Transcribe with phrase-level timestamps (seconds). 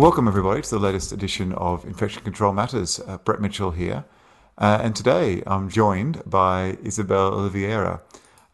[0.00, 2.98] Well, welcome everybody to the latest edition of Infection Control Matters.
[3.06, 4.06] Uh, Brett Mitchell here.
[4.56, 8.00] Uh, and today I'm joined by Isabel Oliveira.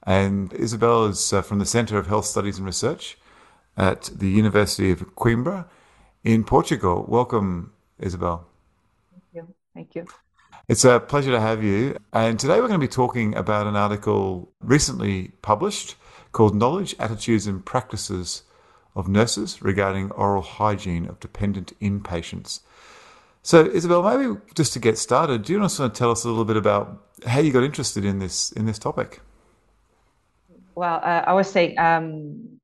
[0.03, 3.17] And Isabel is uh, from the Centre of Health Studies and Research
[3.77, 5.67] at the University of Coimbra
[6.25, 7.05] in Portugal.
[7.07, 8.49] Welcome, Isabel.
[9.13, 9.55] Thank you.
[9.73, 10.07] Thank you.
[10.67, 11.97] It's a pleasure to have you.
[12.13, 15.95] And today we're going to be talking about an article recently published
[16.33, 18.43] called Knowledge, Attitudes and Practices
[18.97, 22.61] of nurses regarding oral hygiene of dependent inpatients.
[23.43, 26.45] So, Isabel, maybe just to get started, do you want to tell us a little
[26.45, 29.21] bit about how you got interested in this in this topic?
[30.75, 32.59] Well, uh, I was saying um,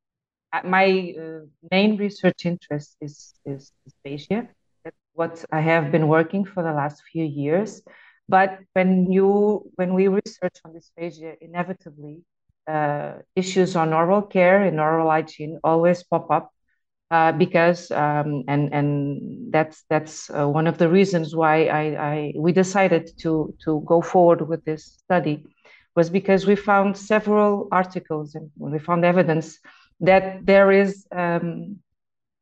[0.64, 4.48] my uh, main research interest is is dysphagia.
[4.84, 7.83] That's what I have been working for the last few years.
[8.28, 12.22] But when you when we research on dysphagia, inevitably
[12.66, 16.52] uh, issues on oral care and oral hygiene always pop up
[17.10, 21.82] uh, because um, and and that's that's uh, one of the reasons why I,
[22.12, 25.44] I we decided to to go forward with this study
[25.94, 29.58] was because we found several articles and we found evidence
[30.00, 31.76] that there is um,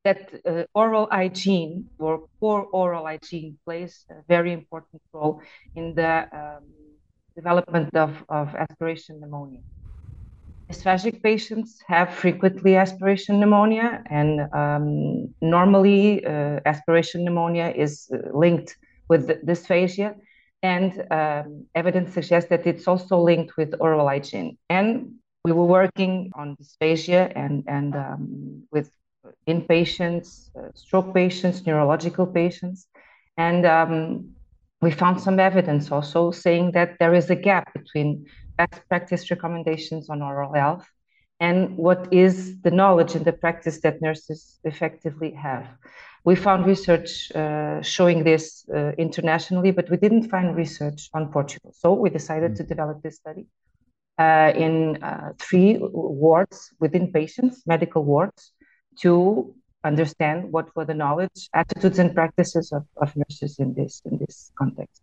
[0.04, 5.42] that uh, oral hygiene or poor oral hygiene plays a very important role
[5.74, 6.64] in the um,
[7.34, 9.60] development of, of aspiration pneumonia.
[10.70, 18.76] Dysphagic patients have frequently aspiration pneumonia, and um, normally uh, aspiration pneumonia is uh, linked
[19.08, 20.14] with dysphagia,
[20.62, 24.56] and um, evidence suggests that it's also linked with oral hygiene.
[24.68, 28.90] And we were working on dysphagia and and um, with
[29.48, 32.86] inpatients, uh, stroke patients, neurological patients,
[33.36, 34.30] and um,
[34.80, 38.24] we found some evidence also saying that there is a gap between
[38.60, 40.86] best practice recommendations on oral health
[41.40, 42.34] and what is
[42.66, 45.66] the knowledge and the practice that nurses effectively have.
[46.28, 51.70] We found research uh, showing this uh, internationally, but we didn't find research on Portugal.
[51.82, 52.56] So we decided mm.
[52.58, 53.46] to develop this study
[54.18, 58.52] uh, in uh, three wards within patients, medical wards,
[59.02, 59.12] to
[59.90, 64.52] understand what were the knowledge, attitudes, and practices of, of nurses in this in this
[64.60, 65.00] context.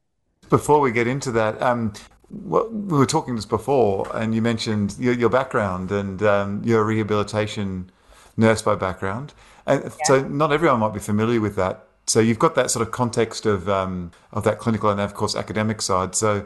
[0.57, 1.81] Before we get into that, um,
[2.29, 6.83] well, we were talking this before, and you mentioned your, your background and um, your
[6.83, 7.89] rehabilitation
[8.35, 9.33] nurse by background,
[9.65, 9.89] and yeah.
[10.03, 11.87] so not everyone might be familiar with that.
[12.05, 15.35] So you've got that sort of context of um, of that clinical and of course
[15.35, 16.15] academic side.
[16.15, 16.45] So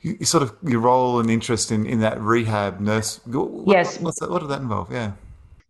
[0.00, 3.20] you, you, sort of your role and interest in, in that rehab nurse.
[3.24, 3.98] What, yes.
[3.98, 4.92] What, that, what did that involve?
[4.92, 5.12] Yeah.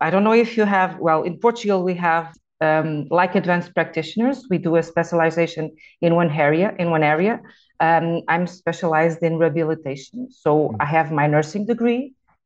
[0.01, 0.99] I don't know if you have.
[0.99, 4.45] Well, in Portugal we have um, like advanced practitioners.
[4.49, 6.75] We do a specialization in one area.
[6.77, 7.41] In one area
[7.83, 10.19] um, I'm specialized in rehabilitation.
[10.43, 10.75] So mm.
[10.79, 12.03] I have my nursing degree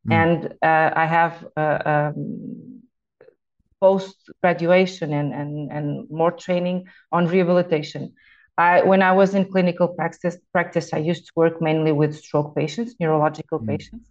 [0.08, 0.14] mm.
[0.22, 0.40] and
[0.72, 2.82] uh, I have uh, um,
[3.80, 6.78] post graduation and, and, and more training
[7.12, 8.14] on rehabilitation.
[8.58, 12.56] I, when I was in clinical practice, practice, I used to work mainly with stroke
[12.56, 13.68] patients, neurological mm.
[13.68, 14.06] patients.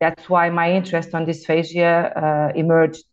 [0.00, 1.94] That's why my interest on dysphagia
[2.24, 3.04] uh, emerged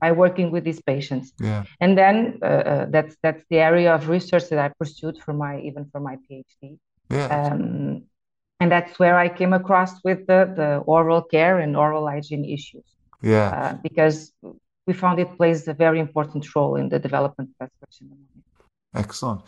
[0.00, 1.32] by working with these patients.
[1.40, 1.64] Yeah.
[1.80, 5.60] And then uh, uh, that's that's the area of research that I pursued for my
[5.60, 6.78] even for my PhD.
[7.10, 7.26] Yeah.
[7.26, 8.04] Um,
[8.60, 12.84] and that's where I came across with the, the oral care and oral hygiene issues.
[13.22, 13.48] Yeah.
[13.48, 14.32] Uh, because
[14.86, 18.16] we found it plays a very important role in the development of aspiration
[18.94, 19.42] Excellent.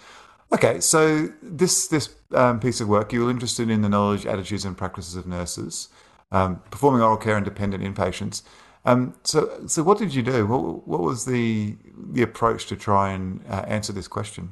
[0.53, 4.65] Okay, so this this um, piece of work, you were interested in the knowledge, attitudes,
[4.65, 5.89] and practices of nurses
[6.33, 8.43] um, performing oral care in dependent inpatients.
[8.89, 10.47] Um, so, so what did you do?
[10.47, 11.77] What, what was the
[12.17, 14.45] the approach to try and uh, answer this question?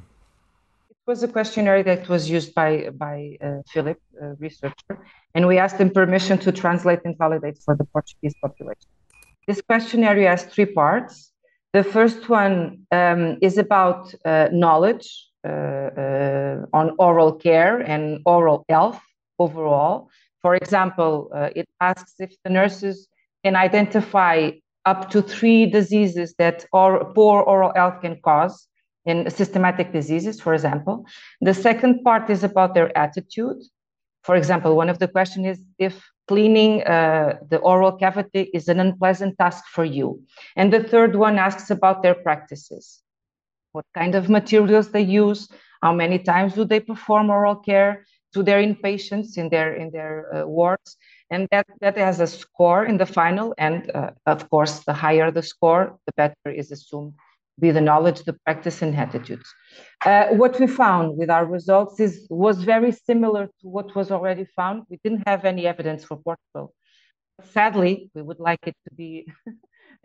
[0.91, 4.93] It was a questionnaire that was used by by uh, Philip, a researcher,
[5.33, 8.89] and we asked him permission to translate and validate for the Portuguese population.
[9.47, 11.31] This questionnaire has three parts.
[11.73, 12.55] The first one
[12.91, 15.07] um, is about uh, knowledge
[15.43, 19.01] uh, uh, on oral care and oral health
[19.39, 20.09] overall.
[20.43, 23.07] For example, uh, it asks if the nurses
[23.43, 24.51] can identify
[24.85, 28.67] up to three diseases that or poor oral health can cause
[29.05, 31.05] in systematic diseases, for example.
[31.41, 33.57] The second part is about their attitude.
[34.23, 38.79] For example, one of the questions is if cleaning uh, the oral cavity is an
[38.79, 40.21] unpleasant task for you.
[40.55, 43.01] And the third one asks about their practices.
[43.71, 45.47] What kind of materials they use,
[45.81, 50.15] how many times do they perform oral care to their inpatients in their in their
[50.35, 50.97] uh, wards,
[51.29, 53.53] and that that has a score in the final.
[53.57, 57.13] And uh, of course the higher the score the better is assumed
[57.59, 59.51] be the knowledge the practice and attitudes.
[60.05, 64.45] Uh, what we found with our results is was very similar to what was already
[64.55, 64.83] found.
[64.89, 66.73] We didn't have any evidence for portugal.
[67.53, 69.27] Sadly we would like it to be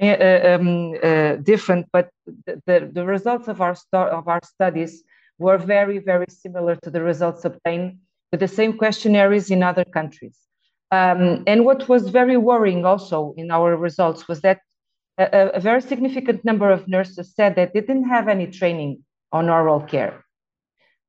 [0.00, 2.08] um, uh, different, but
[2.46, 5.04] the, the, the, results of our, of our studies
[5.38, 7.98] were very, very similar to the results obtained
[8.30, 10.38] with the same questionnaires in other countries.
[10.93, 14.61] Um, and what was very worrying also in our results was that
[15.17, 19.03] a, a, very significant number of nurses said that they didn't have any training
[19.33, 20.23] on oral care.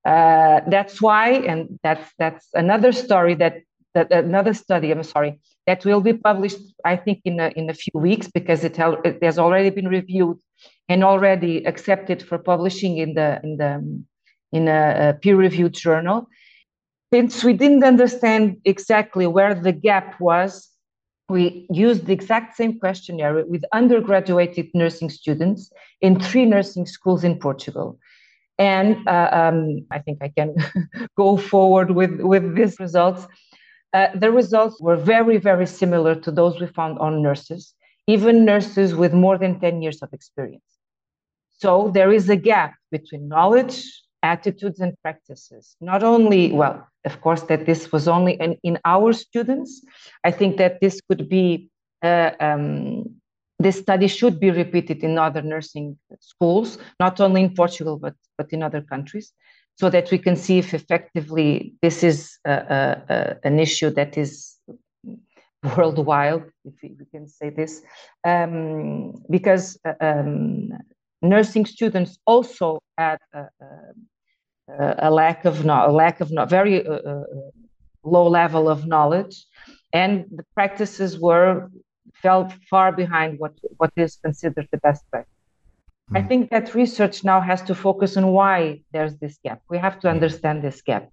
[0.06, 3.56] Uh, that's why, and that's that's another story that
[3.94, 4.90] that another study.
[4.90, 6.60] I'm sorry that will be published.
[6.86, 10.40] I think in a, in a few weeks because it, it has already been reviewed
[10.88, 14.04] and already accepted for publishing in the in the
[14.54, 16.28] in a, a peer-reviewed journal.
[17.14, 20.68] Since we didn't understand exactly where the gap was,
[21.30, 25.72] we used the exact same questionnaire with undergraduate nursing students
[26.02, 28.00] in three nursing schools in Portugal.
[28.58, 30.56] And uh, um, I think I can
[31.16, 33.28] go forward with, with these results.
[33.94, 37.76] Uh, the results were very, very similar to those we found on nurses,
[38.08, 40.64] even nurses with more than 10 years of experience.
[41.60, 43.86] So there is a gap between knowledge,
[44.24, 45.76] attitudes, and practices.
[45.82, 49.86] Not only, well, of course, that this was only in, in our students.
[50.24, 51.70] I think that this could be
[52.02, 53.22] uh, um,
[53.60, 58.52] this study should be repeated in other nursing schools, not only in Portugal, but, but
[58.52, 59.32] in other countries,
[59.76, 64.18] so that we can see if effectively this is a, a, a, an issue that
[64.18, 64.58] is
[65.78, 67.82] worldwide, if we can say this,
[68.26, 70.70] um, because uh, um,
[71.22, 73.68] nursing students also had a, a
[74.68, 77.24] lack of no, a lack of no, very uh, uh,
[78.04, 79.46] low level of knowledge,
[79.94, 81.70] and the practices were
[82.22, 85.32] fell far behind what, what is considered the best practice.
[86.12, 86.18] Mm.
[86.18, 86.28] I hmm.
[86.28, 89.62] think that research now has to focus on why there's this gap.
[89.70, 91.10] We have to understand this gap.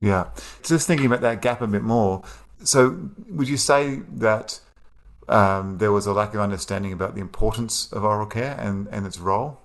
[0.00, 0.30] Yeah.
[0.62, 2.22] Just thinking about that gap a bit more.
[2.64, 4.60] So, would you say that
[5.28, 9.06] um, there was a lack of understanding about the importance of oral care and, and
[9.06, 9.61] its role?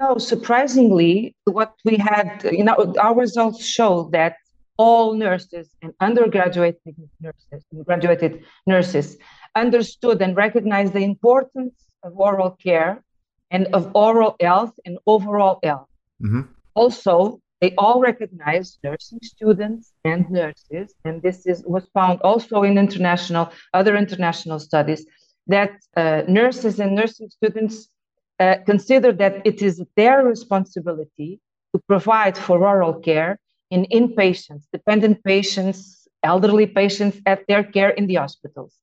[0.00, 4.36] No, surprisingly, what we had, you know, our results show that
[4.78, 6.80] all nurses and undergraduate
[7.20, 9.18] nurses, graduated nurses
[9.54, 13.04] understood and recognized the importance of oral care
[13.50, 15.88] and of oral health and overall health.
[16.22, 16.42] Mm-hmm.
[16.74, 22.78] Also, they all recognize nursing students and nurses, and this is was found also in
[22.78, 25.04] international other international studies
[25.46, 27.90] that uh, nurses and nursing students
[28.40, 31.40] uh, consider that it is their responsibility
[31.74, 33.38] to provide for oral care
[33.70, 38.74] in inpatients, dependent patients, elderly patients at their care in the hospitals.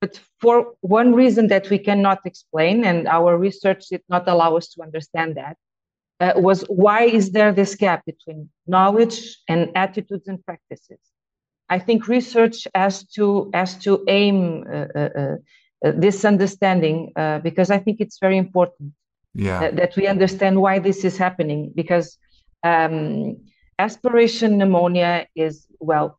[0.00, 4.68] But for one reason that we cannot explain, and our research did not allow us
[4.74, 5.56] to understand that,
[6.20, 11.00] uh, was why is there this gap between knowledge and attitudes and practices?
[11.68, 15.36] I think research has to has to aim uh, uh, uh,
[15.92, 18.92] this understanding uh, because I think it's very important
[19.34, 19.60] yeah.
[19.60, 22.18] that, that, we understand why this is happening because
[22.62, 23.36] um,
[23.78, 26.18] aspiration pneumonia is well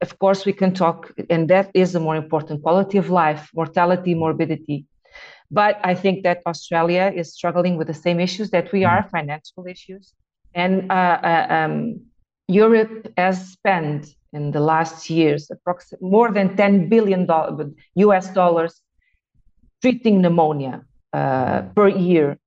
[0.00, 4.14] of course, we can talk, and that is the more important quality of life, mortality,
[4.14, 4.86] morbidity.
[5.50, 9.66] But I think that Australia is struggling with the same issues that we are, financial
[9.66, 10.12] issues.
[10.54, 12.00] And uh, uh, um,
[12.48, 17.26] Europe has spent in the last years approximately more than 10 billion
[17.94, 18.82] US dollars
[19.82, 22.38] treating pneumonia uh, per year.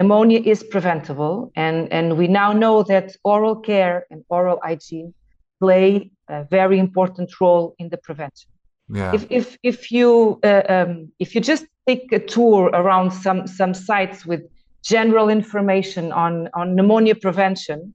[0.00, 5.12] Pneumonia is preventable, and, and we now know that oral care and oral hygiene
[5.60, 8.50] play a very important role in the prevention.
[8.90, 9.12] Yeah.
[9.14, 13.74] If if if you uh, um, if you just take a tour around some some
[13.74, 14.42] sites with
[14.82, 17.94] general information on on pneumonia prevention,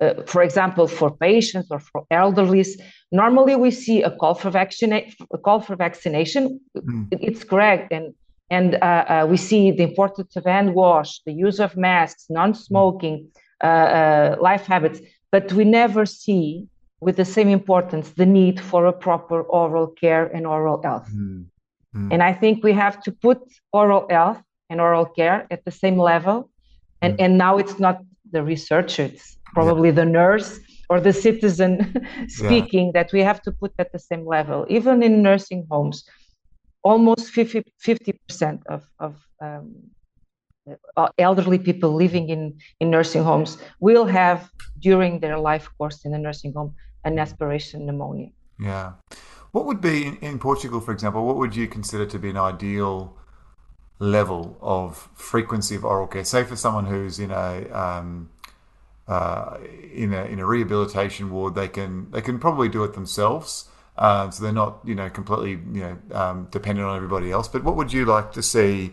[0.00, 2.64] uh, for example, for patients or for elderly,
[3.12, 5.14] normally we see a call for vaccination.
[5.32, 6.60] A call for vaccination.
[6.76, 7.08] Mm.
[7.12, 8.14] It's correct, and
[8.50, 13.28] and uh, uh, we see the importance of hand wash, the use of masks, non-smoking,
[13.60, 15.00] uh, life habits,
[15.32, 16.66] but we never see
[17.00, 21.08] with the same importance the need for a proper oral care and oral health.
[21.12, 21.46] Mm.
[21.94, 22.08] Mm.
[22.12, 23.38] And I think we have to put
[23.72, 26.50] oral health and oral care at the same level.
[27.02, 27.24] And, mm.
[27.24, 28.00] and now it's not
[28.34, 30.00] the researcher, it's probably yeah.
[30.00, 30.50] the nurse
[30.90, 31.72] or the citizen
[32.28, 32.96] speaking yeah.
[32.96, 34.66] that we have to put at the same level.
[34.68, 36.04] Even in nursing homes,
[36.82, 39.74] almost 50, 50% of, of um,
[40.96, 42.42] uh, elderly people living in,
[42.80, 44.50] in nursing homes will have
[44.80, 46.74] during their life course in a nursing home
[47.04, 48.30] an aspiration pneumonia.
[48.58, 48.92] Yeah.
[49.52, 52.36] What would be in, in Portugal, for example, what would you consider to be an
[52.36, 53.16] ideal
[53.98, 56.24] level of frequency of oral care?
[56.24, 58.30] Say for someone who's in a um,
[59.06, 59.58] uh,
[59.92, 63.68] in a in a rehabilitation ward, they can they can probably do it themselves.
[63.98, 67.48] um, so they're not you know completely you know um, dependent on everybody else.
[67.48, 68.92] But what would you like to see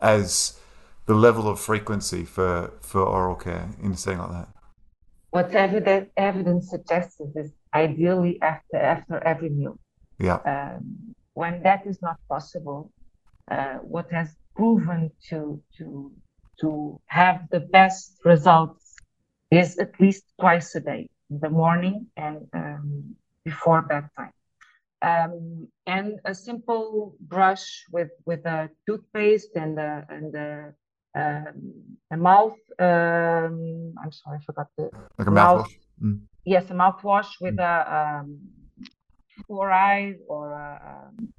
[0.00, 0.58] as
[1.06, 4.48] the level of frequency for for oral care in a setting like that?
[5.30, 9.78] What evidence evidence suggests is ideally after after every meal.
[10.18, 10.36] Yeah.
[10.46, 12.90] Um, when that is not possible,
[13.50, 16.12] uh, what has proven to to
[16.60, 18.96] to have the best results
[19.50, 23.14] is at least twice a day, in the morning and um,
[23.44, 24.32] before bedtime.
[25.00, 30.74] Um, and a simple brush with with a toothpaste and a, and a,
[31.14, 31.72] um,
[32.10, 32.58] a mouth.
[32.80, 35.76] Um, I'm sorry, I forgot the like a mouthwash.
[36.02, 36.20] Mm.
[36.44, 37.62] Yes, a mouthwash with mm.
[37.62, 38.38] a um,
[39.48, 41.37] fluoride or a, a,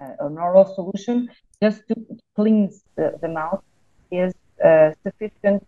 [0.00, 1.28] an oral solution
[1.62, 1.94] just to
[2.34, 3.62] cleanse the, the mouth
[4.10, 4.34] is
[4.64, 5.66] uh, sufficient.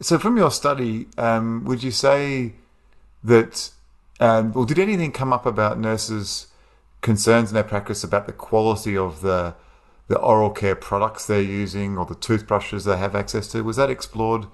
[0.00, 2.52] So, from your study, um, would you say
[3.24, 3.70] that
[4.20, 6.48] um, well, did anything come up about nurses'
[7.00, 9.54] concerns in their practice about the quality of the
[10.08, 13.62] the oral care products they're using or the toothbrushes they have access to?
[13.62, 14.46] Was that explored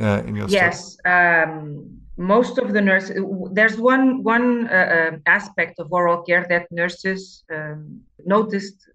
[0.00, 3.20] uh, in your yes, um, most of the nurses.
[3.52, 8.88] There's one one uh, uh, aspect of oral care that nurses um, noticed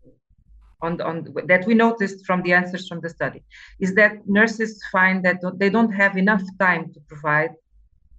[0.81, 3.41] on, on that we noticed from the answers from the study
[3.79, 7.51] is that nurses find that they don't have enough time to provide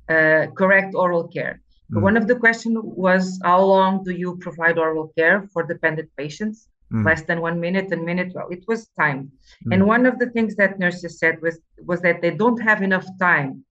[0.09, 1.61] uh, correct oral care.
[1.93, 2.03] Mm.
[2.03, 6.69] One of the questions was how long do you provide oral care for dependent patients?
[6.95, 7.05] Mm.
[7.05, 8.31] Less than one minute, and minute.
[8.35, 9.33] Well, it was time.
[9.67, 9.75] Mm.
[9.75, 11.59] And one of the things that nurses said was
[11.91, 13.65] was that they don't have enough time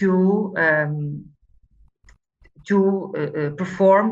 [0.00, 1.24] to um,
[2.68, 2.78] to
[3.16, 4.08] uh, uh, perform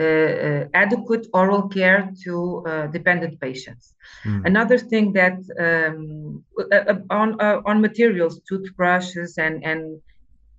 [0.00, 3.94] uh, uh adequate oral care to uh, dependent patients.
[4.24, 4.46] Mm.
[4.50, 5.36] Another thing that
[5.66, 7.28] um, uh, on
[7.70, 9.82] on materials, toothbrushes, and and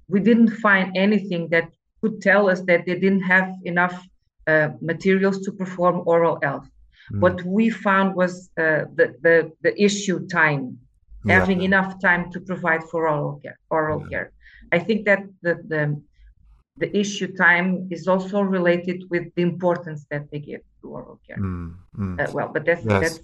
[0.08, 1.68] we didn't find anything that
[2.00, 3.98] could tell us that they didn't have enough
[4.48, 6.70] uh, materials to perform oral health.
[7.12, 7.20] Mm.
[7.20, 10.78] What we found was uh, the, the, the issue time,
[11.26, 11.40] yeah.
[11.40, 13.58] having enough time to provide for oral care.
[13.70, 14.10] Oral yeah.
[14.10, 14.32] care.
[14.72, 16.02] I think that the, the
[16.78, 21.38] the issue time is also related with the importance that they give to oral care.
[21.38, 22.20] Mm, mm.
[22.20, 23.02] Uh, well, but that's, yes.
[23.02, 23.20] that's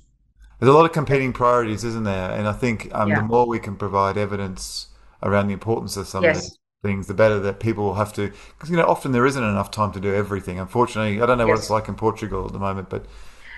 [0.59, 2.31] there's a lot of competing priorities, isn't there?
[2.31, 3.21] And I think um, yeah.
[3.21, 4.87] the more we can provide evidence
[5.21, 6.37] around the importance of some yes.
[6.37, 8.31] of these things, the better that people will have to.
[8.53, 10.59] Because you know, often there isn't enough time to do everything.
[10.59, 11.53] Unfortunately, I don't know yes.
[11.53, 13.05] what it's like in Portugal at the moment, but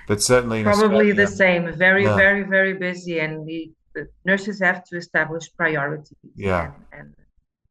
[0.06, 1.72] but certainly probably the same.
[1.72, 2.16] Very, yeah.
[2.16, 6.16] very, very busy, and the, the, nurses have to establish priorities.
[6.34, 7.14] Yeah, and, and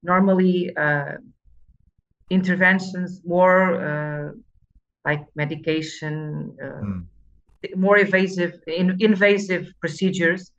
[0.04, 1.14] normally uh,
[2.30, 4.32] interventions more uh,
[5.06, 6.56] like medication.
[6.62, 7.06] Uh, mm.
[7.76, 10.50] More invasive, in, invasive procedures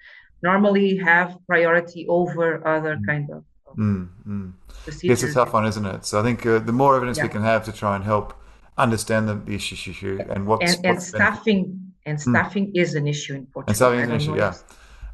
[0.43, 3.07] normally have priority over other mm.
[3.07, 3.43] kind of
[3.79, 4.53] Mm, mm.
[4.87, 6.05] It's a tough one, isn't it?
[6.05, 7.25] So I think uh, the more evidence yeah.
[7.25, 8.35] we can have to try and help
[8.83, 12.21] understand the, issue, issue and what's and, and staffing and mm.
[12.21, 12.81] staffing mm.
[12.81, 13.71] is an issue in Portugal.
[13.71, 14.55] And staffing is an issue, yeah.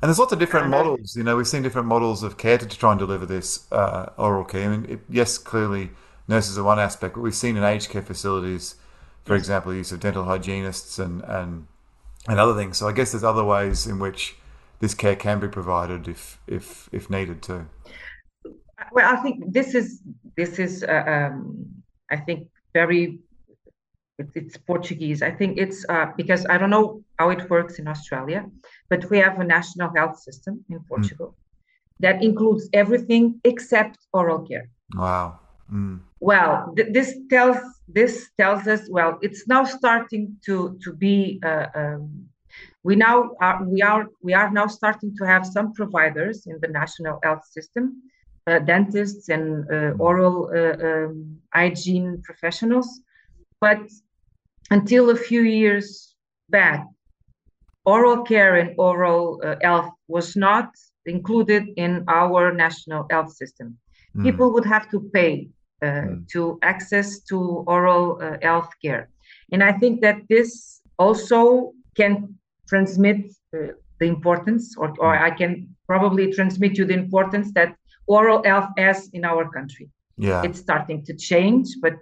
[0.02, 1.16] And there's lots of different models.
[1.16, 4.10] You know, we've seen different models of care to, to try and deliver this uh,
[4.18, 4.70] oral care.
[4.70, 5.90] I mean, it, yes, clearly
[6.28, 8.74] nurses are one aspect, but we've seen in aged care facilities,
[9.24, 9.42] for yes.
[9.42, 11.66] example, use of dental hygienists and, and
[12.28, 12.76] and other things.
[12.76, 14.36] So I guess there's other ways in which
[14.80, 17.66] this care can be provided if if if needed too
[18.92, 20.00] well, I think this is
[20.36, 21.66] this is uh, um,
[22.10, 23.18] I think very
[24.18, 25.22] it's Portuguese.
[25.22, 28.46] I think it's uh, because I don't know how it works in Australia,
[28.88, 30.84] but we have a national health system in hmm.
[30.88, 32.00] Portugal mm.
[32.00, 34.68] that includes everything except oral care.
[34.94, 35.40] Wow.
[35.72, 36.00] Mm.
[36.20, 37.58] Well, th- this tells
[37.88, 42.28] this tells us well it's now starting to to be uh, um,
[42.84, 46.68] we now are we are we are now starting to have some providers in the
[46.68, 48.02] national health system
[48.46, 50.00] uh, dentists and uh, mm-hmm.
[50.00, 53.00] oral uh, um, hygiene professionals.
[53.60, 53.80] But
[54.70, 56.14] until a few years
[56.48, 56.86] back,
[57.84, 60.70] oral care and oral health was not
[61.06, 63.78] included in our national health system.
[64.16, 64.24] Mm.
[64.24, 65.48] People would have to pay
[65.82, 66.28] uh, mm.
[66.28, 69.08] to access to oral uh, health care.
[69.52, 72.34] And I think that this also can
[72.68, 75.22] transmit uh, the importance, or, or mm.
[75.22, 79.88] I can probably transmit you the importance that oral health as in our country.
[80.18, 81.94] Yeah, it's starting to change, but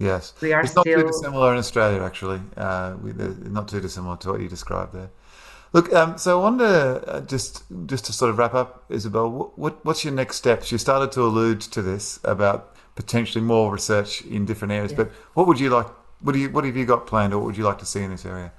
[0.00, 1.00] yes, we are it's not still...
[1.00, 2.02] too dissimilar in Australia.
[2.02, 5.10] Actually, uh, we, not too dissimilar to what you described there.
[5.72, 9.58] Look, um, so I wonder uh, just just to sort of wrap up, Isabel, what,
[9.58, 10.72] what, what's your next steps?
[10.72, 15.04] You started to allude to this about potentially more research in different areas, yeah.
[15.04, 15.86] but what would you like?
[16.22, 18.02] What do you what have you got planned, or what would you like to see
[18.02, 18.52] in this area?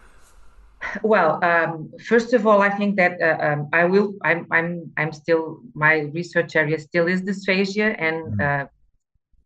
[1.04, 4.16] Well, um, first of all, I think that uh, um, I will.
[4.24, 4.48] I'm.
[4.50, 4.92] I'm.
[4.98, 5.60] I'm still.
[5.76, 8.42] My research area still is dysphagia, and mm-hmm.
[8.42, 8.66] uh,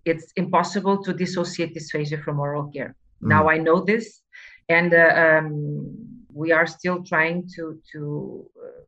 [0.05, 2.95] it's impossible to dissociate dysphagia from oral care.
[3.23, 3.29] Mm.
[3.29, 4.21] Now I know this,
[4.69, 5.97] and uh, um,
[6.33, 8.49] we are still trying to to.
[8.63, 8.81] Uh,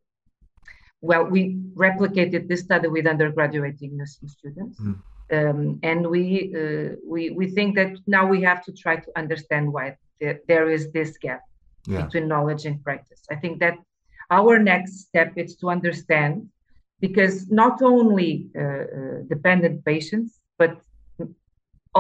[1.02, 4.96] well, we replicated this study with undergraduate nursing students, mm.
[5.32, 9.72] um, and we uh, we we think that now we have to try to understand
[9.72, 11.42] why th- there is this gap
[11.88, 12.02] yeah.
[12.02, 13.22] between knowledge and practice.
[13.32, 13.78] I think that
[14.30, 16.50] our next step is to understand
[17.00, 18.86] because not only uh, uh,
[19.30, 20.82] dependent patients, but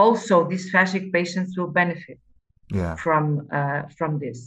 [0.01, 2.19] also dysphagic patients will benefit
[2.79, 2.95] yeah.
[3.03, 3.23] from
[3.57, 4.39] uh, from this.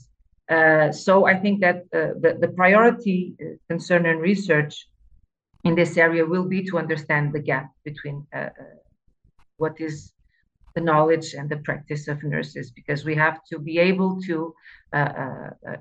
[0.57, 4.75] Uh, so I think that uh, the, the priority uh, concern and research
[5.69, 8.19] in this area will be to understand the gap between
[9.63, 9.95] what is
[10.75, 14.37] the knowledge and the practice of nurses, because we have to be able to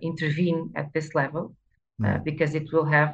[0.10, 1.46] intervene at this level,
[2.02, 2.24] mm.
[2.30, 3.12] because it will have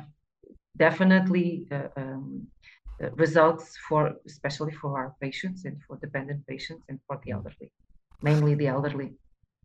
[0.85, 2.74] definitely uh, um, uh,
[3.15, 7.71] results for especially for our patients and for dependent patients and for the elderly,
[8.21, 9.13] mainly the elderly.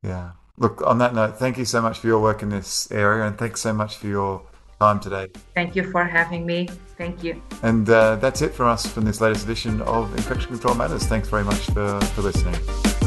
[0.02, 0.32] Yeah.
[0.58, 3.38] Look, on that note, thank you so much for your work in this area and
[3.38, 4.42] thanks so much for your
[4.78, 5.28] time today.
[5.54, 6.68] Thank you for having me.
[6.98, 7.40] Thank you.
[7.62, 11.06] And uh, that's it for us from this latest edition of Infection Control Matters.
[11.06, 12.58] Thanks very much for, for listening.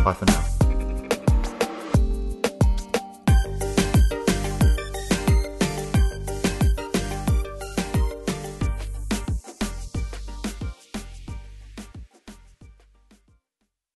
[0.03, 0.52] Bye for now.